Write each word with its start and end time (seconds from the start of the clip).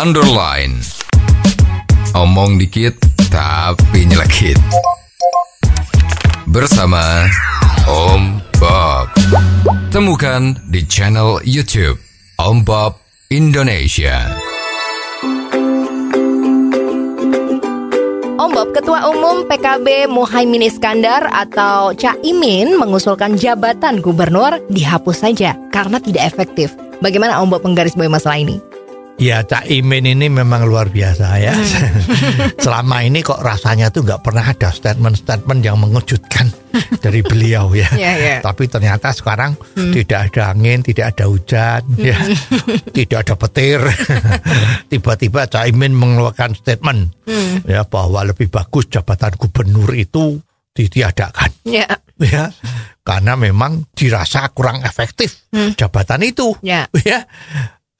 underline. 0.00 0.80
Omong 2.16 2.56
dikit 2.56 2.96
tapi 3.28 4.08
nyelekit. 4.08 4.56
Bersama 6.48 7.28
Om 7.84 8.40
Bob. 8.56 9.12
Temukan 9.92 10.56
di 10.72 10.88
channel 10.88 11.44
YouTube 11.44 12.00
Om 12.40 12.64
Bob 12.64 12.96
Indonesia. 13.28 14.24
Om 18.40 18.56
Bob, 18.56 18.72
Ketua 18.72 19.04
Umum 19.12 19.44
PKB 19.44 20.08
Muhaimin 20.08 20.64
Iskandar 20.64 21.28
atau 21.28 21.92
Caimin 21.92 22.72
mengusulkan 22.80 23.36
jabatan 23.36 24.00
gubernur 24.00 24.64
dihapus 24.72 25.28
saja 25.28 25.52
karena 25.68 26.00
tidak 26.00 26.24
efektif. 26.24 26.72
Bagaimana 27.04 27.36
Om 27.44 27.52
Bob 27.52 27.68
menggarisbawahi 27.68 28.08
masalah 28.08 28.40
ini? 28.40 28.69
Ya 29.20 29.44
Cak 29.44 29.68
Imin 29.68 30.08
ini 30.08 30.32
memang 30.32 30.64
luar 30.64 30.88
biasa 30.88 31.36
ya. 31.44 31.52
Selama 32.64 33.04
ini 33.04 33.20
kok 33.20 33.44
rasanya 33.44 33.92
tuh 33.92 34.08
nggak 34.08 34.24
pernah 34.24 34.48
ada 34.48 34.72
statement-statement 34.72 35.60
yang 35.60 35.76
mengejutkan 35.76 36.48
dari 37.04 37.20
beliau 37.20 37.68
ya. 37.76 37.92
Ya, 38.00 38.16
ya. 38.16 38.36
Tapi 38.40 38.64
ternyata 38.72 39.12
sekarang 39.12 39.60
tidak 39.76 40.32
ada 40.32 40.56
angin, 40.56 40.80
tidak 40.80 41.12
ada 41.12 41.28
hujan, 41.28 41.84
ya, 42.00 42.16
tidak 42.96 43.28
ada 43.28 43.34
petir. 43.36 43.84
Tiba-tiba 44.88 45.44
Cak 45.52 45.68
Imin 45.68 45.92
mengeluarkan 45.92 46.56
statement 46.56 47.12
ya 47.68 47.84
bahwa 47.84 48.24
lebih 48.24 48.48
bagus 48.48 48.88
jabatan 48.88 49.36
gubernur 49.36 49.92
itu 49.92 50.40
ditiadakan 50.72 51.50
Ya, 51.68 51.84
ya 52.16 52.48
karena 53.04 53.36
memang 53.36 53.84
dirasa 53.92 54.48
kurang 54.56 54.80
efektif 54.80 55.44
jabatan 55.76 56.24
itu 56.24 56.56
ya. 56.64 56.88
ya 57.04 57.26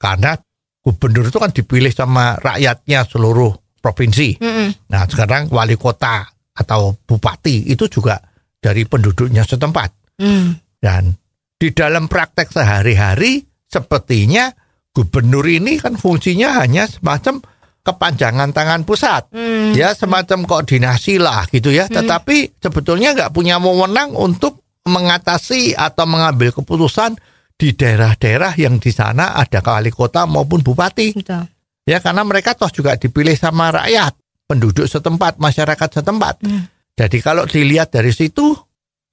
karena 0.01 0.39
gubernur 0.81 1.29
itu 1.29 1.37
kan 1.37 1.49
dipilih 1.49 1.89
sama 1.89 2.35
rakyatnya 2.37 3.05
seluruh 3.05 3.53
provinsi 3.77 4.37
Mm-mm. 4.37 4.69
nah 4.89 5.05
sekarang 5.05 5.47
wali 5.47 5.73
kota 5.73 6.25
atau 6.51 6.93
bupati 6.99 7.65
itu 7.65 7.85
juga 7.87 8.17
dari 8.57 8.85
penduduknya 8.85 9.41
setempat 9.41 9.89
Hmm. 10.21 10.53
dan 10.77 11.17
di 11.57 11.73
dalam 11.73 12.05
praktek 12.05 12.53
sehari-hari 12.53 13.41
sepertinya 13.65 14.53
gubernur 14.93 15.41
ini 15.45 15.81
kan 15.81 15.97
fungsinya 15.97 16.61
hanya 16.61 16.85
semacam 16.85 17.41
kepanjangan 17.81 18.53
tangan 18.53 18.81
pusat 18.85 19.33
Hmm. 19.33 19.73
ya 19.73 19.93
semacam 19.93 20.45
koordinasi 20.45 21.17
lah 21.17 21.49
gitu 21.49 21.73
ya 21.73 21.89
tetapi 21.89 22.53
sebetulnya 22.57 23.17
nggak 23.17 23.33
punya 23.33 23.57
wewenang 23.57 24.13
untuk 24.13 24.61
mengatasi 24.85 25.73
atau 25.73 26.05
mengambil 26.05 26.53
keputusan 26.53 27.17
di 27.61 27.77
daerah-daerah 27.77 28.57
yang 28.57 28.81
di 28.81 28.89
sana 28.89 29.37
ada 29.37 29.61
wali 29.61 29.93
kota 29.93 30.25
maupun 30.25 30.65
bupati 30.65 31.13
Betul. 31.13 31.45
ya 31.85 32.01
karena 32.01 32.25
mereka 32.25 32.57
toh 32.57 32.73
juga 32.73 32.97
dipilih 32.97 33.37
sama 33.37 33.69
rakyat 33.69 34.17
penduduk 34.49 34.89
setempat 34.89 35.37
masyarakat 35.37 36.01
setempat 36.01 36.41
Hmm. 36.41 36.65
jadi 36.97 37.17
kalau 37.21 37.45
dilihat 37.45 37.93
dari 37.93 38.09
situ 38.09 38.57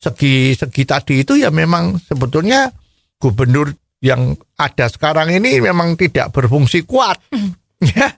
segi 0.00 0.56
segi 0.56 0.82
tadi 0.88 1.20
itu 1.20 1.36
ya 1.36 1.52
memang 1.52 2.00
sebetulnya 2.00 2.72
gubernur 3.20 3.68
yang 4.00 4.32
ada 4.56 4.88
sekarang 4.88 5.28
ini 5.28 5.60
memang 5.60 5.98
tidak 6.00 6.32
berfungsi 6.32 6.88
kuat 6.88 7.20
ya 7.92 8.08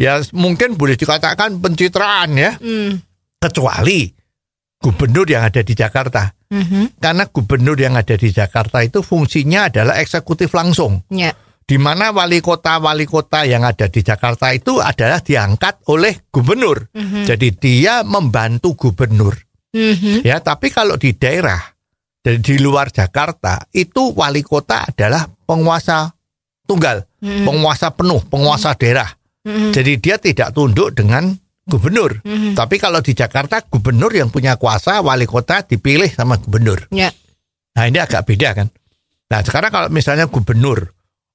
ya 0.00 0.12
mungkin 0.32 0.80
boleh 0.80 0.96
dikatakan 0.96 1.60
pencitraan 1.60 2.30
ya 2.40 2.56
Hmm. 2.56 2.96
kecuali 3.36 4.08
gubernur 4.84 5.24
yang 5.24 5.48
ada 5.48 5.64
di 5.64 5.72
Jakarta 5.72 6.28
Mhm. 6.52 7.00
karena 7.00 7.24
gubernur 7.32 7.80
yang 7.80 7.96
ada 7.96 8.12
di 8.20 8.28
Jakarta 8.28 8.84
itu 8.84 9.00
fungsinya 9.00 9.72
adalah 9.72 9.96
eksekutif 9.96 10.52
langsung 10.52 11.00
Ya. 11.08 11.32
di 11.64 11.80
mana 11.80 12.12
wali 12.12 12.44
kota 12.44 12.76
wali 12.76 13.08
kota 13.08 13.48
yang 13.48 13.64
ada 13.64 13.88
di 13.88 14.04
Jakarta 14.04 14.52
itu 14.52 14.76
adalah 14.84 15.24
diangkat 15.24 15.88
oleh 15.88 16.28
gubernur 16.28 16.92
Mhm. 16.92 17.24
jadi 17.24 17.48
dia 17.56 17.94
membantu 18.04 18.76
gubernur 18.76 19.32
Mhm. 19.72 20.20
ya 20.20 20.44
tapi 20.44 20.68
kalau 20.68 21.00
di 21.00 21.16
daerah 21.16 21.58
dari 22.20 22.44
di 22.44 22.60
luar 22.60 22.92
Jakarta 22.92 23.64
itu 23.72 24.12
wali 24.12 24.44
kota 24.44 24.84
adalah 24.84 25.24
penguasa 25.48 26.12
tunggal 26.68 27.08
Mhm. 27.24 27.48
penguasa 27.48 27.88
penuh 27.96 28.20
penguasa 28.28 28.76
daerah 28.76 29.08
Mhm. 29.48 29.72
jadi 29.72 29.92
dia 29.96 30.16
tidak 30.20 30.52
tunduk 30.52 30.92
dengan 30.92 31.32
gubernur 31.64 32.20
Mhm. 32.20 32.52
tapi 32.52 32.76
kalau 32.76 33.00
di 33.00 33.12
Jakarta 33.12 33.64
gubernur 33.64 34.12
yang 34.12 34.28
punya 34.28 34.56
kuasa 34.56 35.00
wali 35.00 35.24
kota 35.24 35.64
dipilih 35.64 36.12
sama 36.12 36.36
gubernur 36.36 36.84
Ya. 36.92 37.08
nah 37.72 37.84
ini 37.88 37.98
agak 37.98 38.28
beda 38.28 38.52
kan 38.52 38.68
nah 39.32 39.40
sekarang 39.40 39.72
kalau 39.72 39.88
misalnya 39.88 40.28
gubernur 40.28 40.92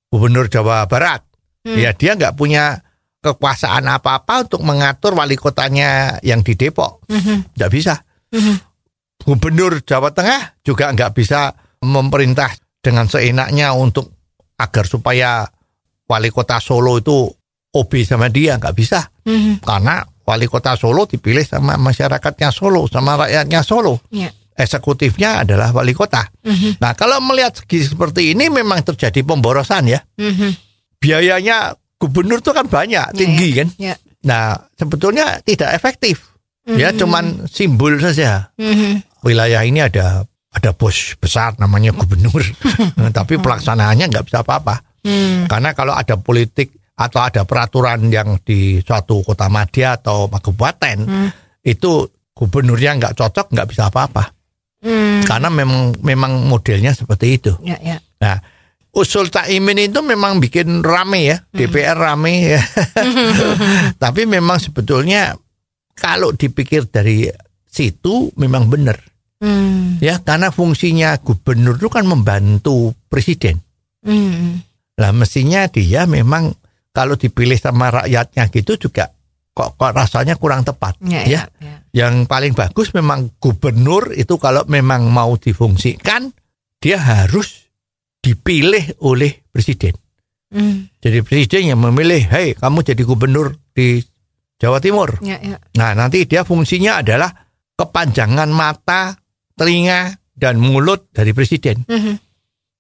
gubernur 0.09 0.45
Jawa 0.47 0.85
Barat 0.85 1.25
Hmm. 1.59 1.75
ya 1.75 1.91
dia 1.91 2.16
nggak 2.16 2.39
punya 2.39 2.79
kekuasaan 3.19 3.84
apa-apa 3.84 4.47
untuk 4.47 4.63
mengatur 4.63 5.12
wali 5.12 5.35
kotanya 5.35 6.16
yang 6.23 6.39
di 6.39 6.56
Depok 6.56 7.03
Mhm. 7.12 7.51
nggak 7.57 7.72
bisa 7.73 8.00
Mhm. 8.31 8.56
gubernur 9.28 9.84
Jawa 9.84 10.16
Tengah 10.16 10.63
juga 10.63 10.88
nggak 10.94 11.12
bisa 11.12 11.51
memerintah 11.84 12.47
dengan 12.79 13.12
seenaknya 13.12 13.75
untuk 13.75 14.16
agar 14.56 14.88
supaya 14.88 15.44
wali 16.07 16.31
kota 16.31 16.63
Solo 16.63 16.95
itu 16.95 17.28
OB 17.69 17.91
sama 18.01 18.31
dia 18.31 18.56
nggak 18.56 18.75
bisa 18.75 19.12
Mhm. 19.28 19.59
karena 19.62 20.01
wali 20.29 20.45
kota 20.45 20.78
Solo 20.78 21.09
dipilih 21.09 21.41
sama 21.41 21.73
masyarakatnya 21.75 22.53
Solo 22.53 22.85
sama 22.85 23.17
rakyatnya 23.17 23.66
Solo 23.66 23.97
Ya. 24.13 24.29
eksekutifnya 24.53 25.41
adalah 25.41 25.73
wali 25.73 25.97
kota 25.97 26.29
Mhm. 26.45 26.78
nah 26.78 26.94
kalau 26.94 27.17
melihat 27.19 27.57
segi 27.57 27.90
seperti 27.90 28.38
ini 28.38 28.53
memang 28.53 28.85
terjadi 28.85 29.25
pemborosan 29.25 29.89
ya 29.89 30.00
Mhm. 30.22 30.53
biayanya 31.01 31.73
gubernur 31.97 32.39
itu 32.39 32.51
kan 32.53 32.69
banyak 32.69 33.18
tinggi 33.18 33.50
kan 33.57 33.68
Ya. 33.81 33.95
nah 34.22 34.53
sebetulnya 34.78 35.41
tidak 35.41 35.73
efektif 35.73 36.29
ya 36.69 36.94
Mhm. 36.94 36.97
cuman 37.01 37.25
simbol 37.50 37.97
saja 37.97 38.53
Mhm. 38.53 39.25
wilayah 39.25 39.66
ini 39.66 39.81
ada 39.81 40.22
ada 40.50 40.73
bos 40.73 41.13
besar 41.22 41.53
namanya 41.62 41.94
gubernur, 41.94 42.41
Nah, 42.97 43.13
tapi 43.22 43.38
pelaksanaannya 43.38 44.09
nggak 44.09 44.25
bisa 44.25 44.41
apa-apa. 44.41 44.81
Hmm. 45.06 45.45
Karena 45.45 45.78
kalau 45.78 45.94
ada 45.94 46.18
politik 46.18 46.73
atau 47.00 47.20
ada 47.24 47.48
peraturan 47.48 48.12
yang 48.12 48.44
di 48.44 48.84
suatu 48.84 49.24
kota 49.24 49.48
madya 49.48 49.96
atau 49.96 50.28
kabupaten 50.28 50.98
Hmm. 51.00 51.30
itu 51.64 52.04
gubernurnya 52.36 53.00
nggak 53.00 53.16
cocok 53.16 53.56
nggak 53.56 53.68
bisa 53.72 53.88
apa-apa. 53.88 54.36
Hmm. 54.84 55.24
Karena 55.24 55.48
memang 55.48 55.96
memang 56.04 56.44
modelnya 56.48 56.92
seperti 56.92 57.40
itu. 57.40 57.52
Ya, 57.64 57.80
ya. 57.80 58.00
Nah, 58.20 58.40
usul 58.92 59.28
Cak 59.28 59.48
Imin 59.48 59.80
itu 59.80 60.00
memang 60.04 60.40
bikin 60.40 60.84
rame 60.84 61.32
ya, 61.32 61.38
DPR 61.52 61.96
rame 61.96 62.60
ya. 62.60 62.62
Tapi 64.04 64.28
memang 64.28 64.60
sebetulnya 64.60 65.36
kalau 65.96 66.31
dipikir 66.31 66.88
dari 66.88 67.28
situ 67.64 68.31
memang 68.36 68.68
benar. 68.68 69.00
Hmm. 69.40 69.96
ya 70.04 70.20
karena 70.20 70.52
fungsinya 70.52 71.16
gubernur 71.24 71.80
itu 71.80 71.88
kan 71.88 72.04
membantu 72.04 72.92
presiden 73.08 73.64
Hmm. 74.04 74.60
lah 75.00 75.16
mestinya 75.16 75.64
dia 75.72 76.04
memang 76.04 76.52
kalau 77.00 77.16
dipilih 77.16 77.56
sama 77.56 77.88
rakyatnya 77.90 78.52
gitu 78.52 78.76
juga 78.76 79.08
kok, 79.56 79.80
kok 79.80 79.92
rasanya 79.96 80.36
kurang 80.36 80.68
tepat 80.68 81.00
Ya, 81.00 81.24
ya 81.24 81.24
ya. 81.24 81.42
ya. 81.64 81.76
yang 81.96 82.28
paling 82.28 82.52
bagus 82.52 82.92
memang 82.92 83.40
gubernur 83.40 84.12
itu 84.12 84.36
kalau 84.36 84.68
memang 84.68 85.08
mau 85.08 85.40
difungsikan 85.40 86.28
dia 86.78 87.00
harus 87.00 87.72
dipilih 88.20 89.00
oleh 89.00 89.48
presiden 89.48 89.96
Hmm. 90.50 90.90
jadi 90.98 91.22
presiden 91.22 91.70
yang 91.70 91.80
memilih 91.80 92.26
hei 92.26 92.58
kamu 92.58 92.82
jadi 92.82 93.06
gubernur 93.06 93.54
di 93.70 94.02
Jawa 94.58 94.81
Timur 94.81 95.22
Ya, 95.22 95.38
ya. 95.38 95.62
Nah, 95.78 95.94
nanti 95.94 96.26
dia 96.26 96.42
fungsinya 96.42 97.06
adalah 97.06 97.30
kepanjangan 97.78 98.50
mata, 98.50 99.14
telinga, 99.54 100.10
dan 100.34 100.58
mulut 100.58 101.14
dari 101.14 101.31
presiden. 101.31 101.86
Mhm. 101.86 102.14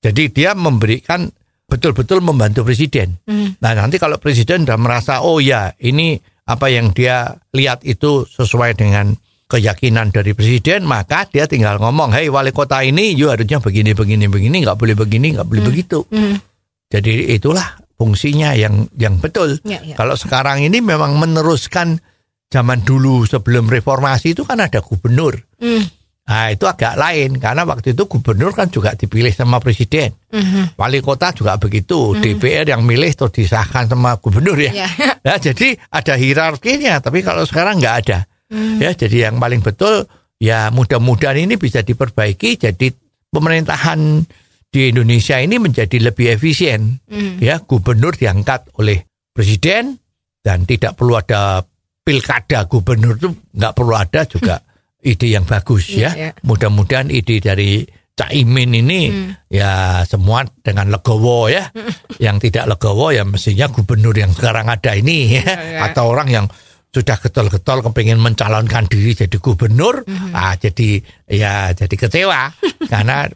Jadi 0.01 0.23
dia 0.33 0.57
memberikan 0.57 1.29
betul-betul 1.69 2.25
membantu 2.25 2.65
presiden. 2.65 3.21
Hmm. 3.29 3.53
Nah, 3.61 3.77
nanti 3.77 4.01
kalau 4.01 4.17
presiden 4.17 4.65
sudah 4.65 4.81
merasa, 4.81 5.21
oh 5.21 5.37
ya, 5.37 5.71
ini 5.79 6.17
apa 6.49 6.67
yang 6.73 6.89
dia 6.91 7.37
lihat 7.53 7.85
itu 7.85 8.25
sesuai 8.25 8.73
dengan 8.73 9.13
keyakinan 9.49 10.09
dari 10.09 10.33
presiden, 10.33 10.85
maka 10.89 11.29
dia 11.29 11.45
tinggal 11.45 11.77
ngomong, 11.77 12.13
hei 12.13 12.29
wali 12.29 12.49
kota 12.49 12.81
ini, 12.81 13.13
you 13.13 13.29
harusnya 13.29 13.61
begini, 13.61 13.93
begini, 13.93 14.25
begini, 14.25 14.65
nggak 14.65 14.77
boleh 14.77 14.97
begini, 14.97 15.37
nggak 15.37 15.47
boleh 15.47 15.63
begitu. 15.65 16.05
Hmm. 16.09 16.41
Jadi 16.89 17.33
itulah 17.37 17.77
fungsinya 17.97 18.57
yang 18.57 18.89
yang 18.97 19.21
betul. 19.21 19.61
Ya, 19.61 19.81
ya. 19.85 19.93
Kalau 19.93 20.17
sekarang 20.17 20.65
ini 20.65 20.81
memang 20.81 21.17
meneruskan 21.21 22.01
zaman 22.49 22.81
dulu 22.81 23.29
sebelum 23.29 23.69
reformasi 23.69 24.33
itu 24.33 24.41
kan 24.41 24.57
ada 24.57 24.81
gubernur. 24.81 25.37
Hmm. 25.61 25.85
Nah 26.29 26.53
itu 26.53 26.69
agak 26.69 26.93
lain 26.93 27.41
karena 27.41 27.65
waktu 27.65 27.97
itu 27.97 28.05
gubernur 28.05 28.53
kan 28.53 28.69
juga 28.69 28.93
dipilih 28.93 29.33
sama 29.33 29.57
presiden. 29.57 30.13
Mhm. 30.29 30.77
Wali 30.77 31.01
kota 31.01 31.33
juga 31.33 31.57
begitu. 31.57 32.13
DPR 32.21 32.69
yang 32.69 32.85
milih 32.85 33.17
terus 33.17 33.33
disahkan 33.33 33.89
sama 33.89 34.21
gubernur 34.21 34.53
ya. 34.61 34.85
Ya. 34.85 34.89
Nah, 35.25 35.41
jadi 35.41 35.75
ada 35.89 36.13
hierarkinya. 36.15 37.01
Tapi 37.01 37.25
kalau 37.25 37.43
sekarang 37.49 37.81
nggak 37.81 37.95
ada. 38.05 38.29
Hmm. 38.53 38.77
Ya 38.77 38.93
jadi 38.93 39.29
yang 39.29 39.41
paling 39.41 39.65
betul 39.65 40.05
ya 40.37 40.69
mudah-mudahan 40.69 41.49
ini 41.49 41.57
bisa 41.57 41.81
diperbaiki. 41.81 42.61
Jadi 42.61 42.93
pemerintahan 43.33 44.21
di 44.69 44.93
Indonesia 44.93 45.41
ini 45.41 45.57
menjadi 45.57 45.97
lebih 45.97 46.37
efisien. 46.37 47.01
Hmm. 47.09 47.41
Ya 47.41 47.57
gubernur 47.57 48.13
diangkat 48.13 48.69
oleh 48.77 49.01
presiden 49.33 49.97
dan 50.45 50.69
tidak 50.69 50.93
perlu 50.93 51.17
ada 51.17 51.65
pilkada 52.05 52.69
gubernur 52.69 53.17
itu 53.17 53.29
nggak 53.57 53.73
perlu 53.73 53.93
ada 53.97 54.25
juga 54.29 54.61
ide 54.99 55.27
yang 55.31 55.45
bagus 55.47 55.87
Iya, 55.89 55.99
ya. 55.99 56.11
iya. 56.15 56.29
Mudah-mudahan 56.43 57.07
ide 57.09 57.39
dari 57.39 57.83
Cak 58.13 58.35
Imin 58.35 58.75
ini 58.75 59.01
Hmm. 59.07 59.31
ya 59.47 60.03
semua 60.03 60.43
dengan 60.59 60.91
legowo 60.91 61.47
ya. 61.47 61.71
Yang 62.19 62.51
tidak 62.51 62.75
legowo 62.75 63.15
ya 63.15 63.23
mestinya 63.23 63.71
gubernur 63.71 64.11
yang 64.11 64.35
sekarang 64.35 64.67
ada 64.67 64.91
ini 64.91 65.39
ya. 65.39 65.43
Iya, 65.43 65.55
iya. 65.55 65.79
Atau 65.87 66.11
orang 66.11 66.27
yang 66.27 66.45
sudah 66.89 67.15
getol-getol 67.15 67.85
kepingin 67.85 68.17
mencalonkan 68.17 68.89
diri 68.89 69.13
jadi 69.13 69.37
gubernur, 69.39 70.03
Hmm. 70.03 70.33
ah 70.35 70.57
jadi 70.57 70.99
ya 71.29 71.69
jadi 71.71 71.95
kecewa 71.95 72.49
karena 72.91 73.29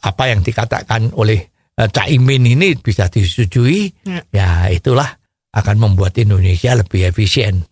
apa 0.00 0.24
yang 0.28 0.44
dikatakan 0.44 1.10
oleh 1.16 1.48
eh, 1.74 1.88
Cak 1.88 2.06
Imin 2.06 2.44
ini 2.46 2.76
bisa 2.76 3.08
disetujui, 3.08 3.88
Ya. 4.04 4.20
ya 4.30 4.48
itulah 4.68 5.08
akan 5.50 5.76
membuat 5.80 6.14
Indonesia 6.14 6.76
lebih 6.76 7.08
efisien. 7.08 7.64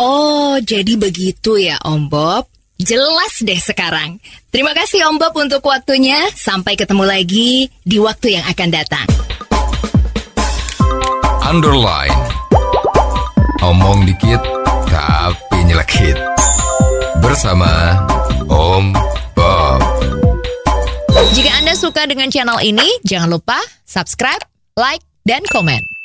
Oh, 0.00 0.56
jadi 0.58 0.96
begitu 0.96 1.60
ya 1.60 1.76
Om 1.84 2.08
Bob. 2.08 2.48
Jelas 2.80 3.44
deh 3.44 3.60
sekarang. 3.60 4.16
Terima 4.48 4.72
kasih 4.72 5.04
Om 5.12 5.20
Bob 5.20 5.36
untuk 5.36 5.60
waktunya. 5.68 6.16
Sampai 6.32 6.80
ketemu 6.80 7.04
lagi 7.04 7.68
di 7.84 8.00
waktu 8.00 8.40
yang 8.40 8.44
akan 8.48 8.68
datang. 8.72 9.04
Underline. 11.44 12.16
Omong 13.60 14.08
dikit 14.08 14.40
tapi 14.88 15.58
nyelekit. 15.68 16.16
Bersama 17.20 18.00
Om 18.48 18.96
Bob. 19.36 19.80
Jika 21.36 21.60
Anda 21.60 21.76
suka 21.76 22.08
dengan 22.08 22.32
channel 22.32 22.64
ini, 22.64 22.88
jangan 23.04 23.28
lupa 23.28 23.60
subscribe, 23.84 24.40
like, 24.80 25.04
dan 25.28 25.44
komen. 25.52 25.99